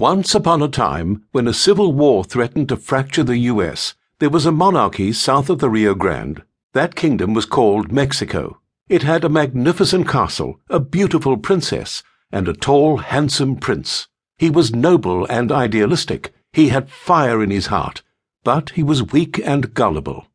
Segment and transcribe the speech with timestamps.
[0.00, 4.44] Once upon a time, when a civil war threatened to fracture the U.S., there was
[4.44, 6.42] a monarchy south of the Rio Grande.
[6.72, 8.60] That kingdom was called Mexico.
[8.88, 12.02] It had a magnificent castle, a beautiful princess,
[12.32, 14.08] and a tall, handsome prince.
[14.36, 16.34] He was noble and idealistic.
[16.52, 18.02] He had fire in his heart,
[18.42, 20.26] but he was weak and gullible.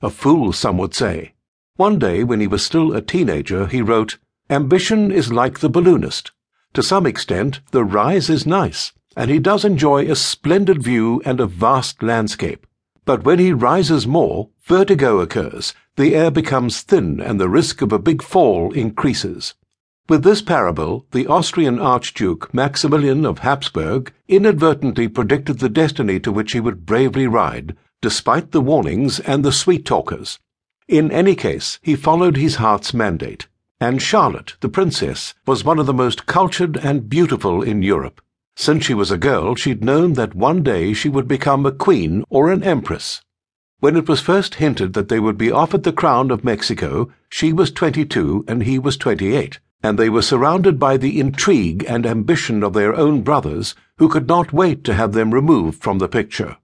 [0.00, 1.34] A fool, some would say.
[1.76, 4.16] One day, when he was still a teenager, he wrote,
[4.48, 6.32] Ambition is like the balloonist.
[6.72, 11.40] To some extent, the rise is nice and he does enjoy a splendid view and
[11.40, 12.66] a vast landscape.
[13.04, 17.92] But when he rises more, vertigo occurs, the air becomes thin, and the risk of
[17.92, 19.54] a big fall increases.
[20.08, 26.52] With this parable, the Austrian Archduke Maximilian of Habsburg inadvertently predicted the destiny to which
[26.52, 30.38] he would bravely ride, despite the warnings and the sweet talkers.
[30.88, 33.46] In any case, he followed his heart's mandate,
[33.80, 38.20] and Charlotte, the princess, was one of the most cultured and beautiful in Europe.
[38.54, 42.24] Since she was a girl, she'd known that one day she would become a queen
[42.28, 43.22] or an empress.
[43.80, 47.52] When it was first hinted that they would be offered the crown of Mexico, she
[47.52, 52.62] was 22 and he was 28, and they were surrounded by the intrigue and ambition
[52.62, 56.56] of their own brothers, who could not wait to have them removed from the picture.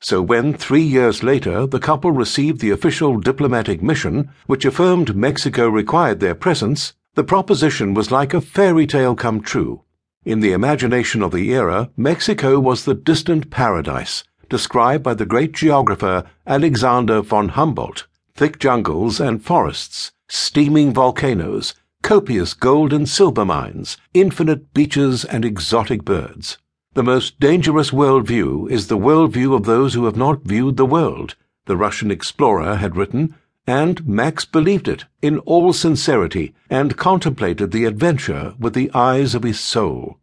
[0.00, 5.68] So when, three years later, the couple received the official diplomatic mission, which affirmed Mexico
[5.68, 9.84] required their presence, the proposition was like a fairy tale come true.
[10.26, 15.52] In the imagination of the era, Mexico was the distant paradise, described by the great
[15.52, 23.98] geographer Alexander von Humboldt thick jungles and forests, steaming volcanoes, copious gold and silver mines,
[24.14, 26.58] infinite beaches, and exotic birds.
[26.94, 31.36] The most dangerous worldview is the worldview of those who have not viewed the world,
[31.66, 33.36] the Prussian explorer had written
[33.66, 39.42] and Max believed it in all sincerity and contemplated the adventure with the eyes of
[39.42, 40.18] his soul.